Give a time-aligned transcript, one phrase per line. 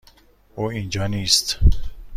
[0.55, 1.59] او اینجا نیست.